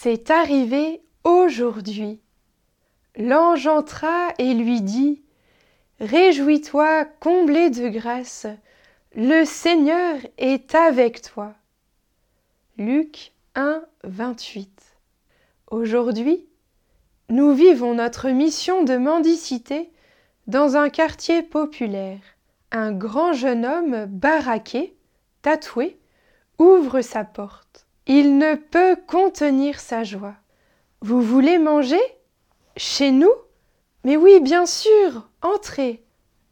C'est 0.00 0.30
arrivé 0.30 1.02
aujourd'hui. 1.24 2.20
L'ange 3.16 3.66
entra 3.66 4.28
et 4.38 4.54
lui 4.54 4.80
dit 4.80 5.24
Réjouis-toi, 5.98 7.04
comblé 7.18 7.68
de 7.70 7.88
grâce, 7.88 8.46
le 9.16 9.44
Seigneur 9.44 10.14
est 10.38 10.76
avec 10.76 11.20
toi. 11.22 11.52
Luc 12.76 13.32
1, 13.56 13.82
28. 14.04 14.70
Aujourd'hui, 15.72 16.46
nous 17.28 17.52
vivons 17.52 17.94
notre 17.94 18.28
mission 18.28 18.84
de 18.84 18.96
mendicité 18.96 19.90
dans 20.46 20.76
un 20.76 20.90
quartier 20.90 21.42
populaire. 21.42 22.20
Un 22.70 22.92
grand 22.92 23.32
jeune 23.32 23.66
homme 23.66 24.06
baraqué, 24.06 24.96
tatoué, 25.42 25.98
ouvre 26.60 27.00
sa 27.00 27.24
porte. 27.24 27.87
Il 28.10 28.38
ne 28.38 28.54
peut 28.54 28.96
contenir 29.06 29.80
sa 29.80 30.02
joie. 30.02 30.34
Vous 31.02 31.20
voulez 31.20 31.58
manger? 31.58 32.00
Chez 32.74 33.10
nous? 33.10 33.34
Mais 34.02 34.16
oui, 34.16 34.40
bien 34.40 34.64
sûr. 34.64 35.28
Entrez. 35.42 36.02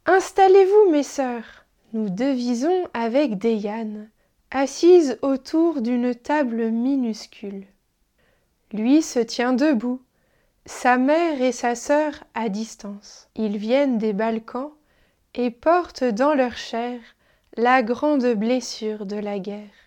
Installez-vous, 0.05 0.91
mes 0.91 1.01
sœurs. 1.01 1.65
Nous 1.93 2.11
devisons 2.11 2.87
avec 2.93 3.39
Déyane, 3.39 4.07
assise 4.51 5.17
autour 5.23 5.81
d'une 5.81 6.13
table 6.13 6.69
minuscule. 6.69 7.65
Lui 8.71 9.01
se 9.01 9.19
tient 9.19 9.53
debout, 9.53 10.01
sa 10.67 10.97
mère 10.97 11.41
et 11.41 11.51
sa 11.53 11.73
sœur 11.73 12.23
à 12.35 12.49
distance. 12.49 13.29
Ils 13.35 13.57
viennent 13.57 13.97
des 13.97 14.13
Balkans 14.13 14.73
et 15.33 15.49
portent 15.49 16.03
dans 16.03 16.35
leur 16.35 16.55
chair 16.55 16.99
la 17.55 17.81
grande 17.81 18.27
blessure 18.35 19.07
de 19.07 19.15
la 19.15 19.39
guerre. 19.39 19.86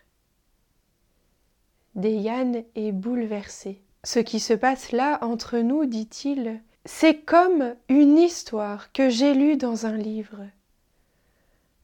Déyane 1.95 2.63
est 2.77 2.93
bouleversé. 2.93 3.83
Ce 4.05 4.19
qui 4.19 4.41
se 4.41 4.55
passe 4.55 4.93
là 4.93 5.19
entre 5.23 5.59
nous, 5.59 5.85
dit-il, 5.85 6.63
c'est 6.85 7.17
comme 7.17 7.75
une 7.89 8.17
histoire 8.17 8.93
que 8.93 9.11
j'ai 9.11 9.35
lue 9.35 9.57
dans 9.57 9.87
un 9.87 9.97
livre. 9.97 10.47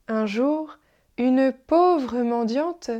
Un 0.08 0.26
jour, 0.26 0.78
une 1.18 1.52
pauvre 1.52 2.18
mendiante 2.22 2.90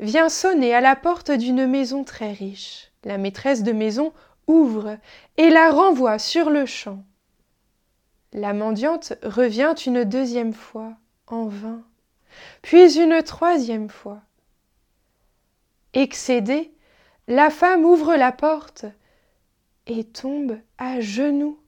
vient 0.00 0.28
sonner 0.28 0.74
à 0.74 0.80
la 0.80 0.96
porte 0.96 1.30
d'une 1.30 1.66
maison 1.66 2.04
très 2.04 2.32
riche. 2.32 2.92
La 3.04 3.18
maîtresse 3.18 3.62
de 3.62 3.72
maison 3.72 4.12
ouvre 4.46 4.98
et 5.36 5.50
la 5.50 5.70
renvoie 5.70 6.18
sur 6.18 6.50
le 6.50 6.66
champ. 6.66 7.02
La 8.32 8.52
mendiante 8.52 9.14
revient 9.22 9.74
une 9.86 10.04
deuxième 10.04 10.54
fois, 10.54 10.94
en 11.26 11.46
vain, 11.46 11.82
puis 12.62 12.98
une 12.98 13.22
troisième 13.22 13.88
fois. 13.88 14.20
Excédée, 15.94 16.72
la 17.28 17.50
femme 17.50 17.84
ouvre 17.84 18.14
la 18.16 18.32
porte 18.32 18.86
et 19.86 20.04
tombe 20.04 20.58
à 20.78 21.00
genoux. 21.00 21.58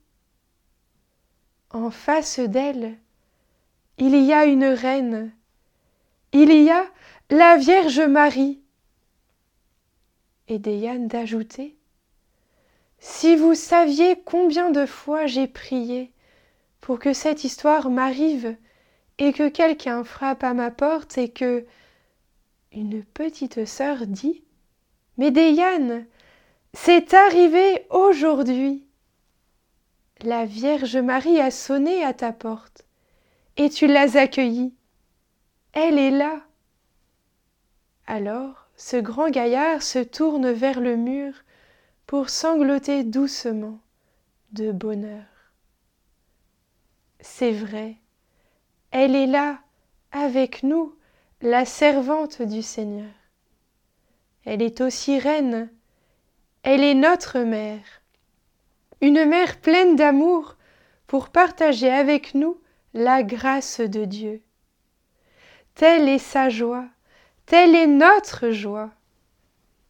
En 1.70 1.90
face 1.90 2.40
d'elle, 2.40 2.96
il 3.98 4.16
y 4.16 4.32
a 4.32 4.44
une 4.44 4.64
reine, 4.64 5.32
il 6.32 6.52
y 6.52 6.70
a 6.70 6.86
la 7.30 7.56
Vierge 7.56 8.00
Marie. 8.00 8.60
Et 10.48 10.58
Déane 10.58 11.08
d'ajouter 11.08 11.76
Si 12.98 13.36
vous 13.36 13.54
saviez 13.54 14.20
combien 14.24 14.70
de 14.70 14.86
fois 14.86 15.26
j'ai 15.26 15.46
prié 15.46 16.12
pour 16.80 16.98
que 16.98 17.12
cette 17.12 17.44
histoire 17.44 17.88
m'arrive 17.88 18.56
et 19.18 19.32
que 19.32 19.48
quelqu'un 19.48 20.04
frappe 20.04 20.44
à 20.44 20.54
ma 20.54 20.70
porte 20.70 21.16
et 21.18 21.30
que 21.30 21.64
une 22.74 23.04
petite 23.04 23.64
sœur 23.64 24.06
dit 24.06 24.42
Mais 25.16 25.32
c'est 26.72 27.14
arrivé 27.14 27.86
aujourd'hui. 27.90 28.86
La 30.22 30.44
Vierge 30.44 30.96
Marie 30.96 31.40
a 31.40 31.50
sonné 31.50 32.04
à 32.04 32.12
ta 32.12 32.32
porte 32.32 32.84
et 33.56 33.70
tu 33.70 33.86
l'as 33.86 34.16
accueillie. 34.16 34.74
Elle 35.72 35.98
est 35.98 36.10
là. 36.10 36.42
Alors 38.06 38.68
ce 38.76 38.96
grand 38.96 39.30
gaillard 39.30 39.82
se 39.82 40.00
tourne 40.00 40.50
vers 40.50 40.80
le 40.80 40.96
mur 40.96 41.32
pour 42.06 42.28
sangloter 42.28 43.04
doucement 43.04 43.78
de 44.52 44.72
bonheur. 44.72 45.24
C'est 47.20 47.52
vrai, 47.52 47.96
elle 48.90 49.14
est 49.14 49.26
là, 49.26 49.60
avec 50.12 50.62
nous, 50.62 50.94
la 51.40 51.64
servante 51.64 52.42
du 52.42 52.62
Seigneur. 52.62 53.10
Elle 54.44 54.62
est 54.62 54.80
aussi 54.80 55.18
reine, 55.18 55.70
elle 56.62 56.82
est 56.82 56.94
notre 56.94 57.40
mère, 57.40 57.84
une 59.00 59.24
mère 59.24 59.60
pleine 59.60 59.96
d'amour 59.96 60.56
pour 61.06 61.28
partager 61.28 61.90
avec 61.90 62.34
nous 62.34 62.58
la 62.94 63.22
grâce 63.22 63.80
de 63.80 64.04
Dieu. 64.04 64.42
Telle 65.74 66.08
est 66.08 66.18
sa 66.18 66.48
joie, 66.48 66.86
telle 67.46 67.74
est 67.74 67.86
notre 67.86 68.50
joie. 68.50 68.90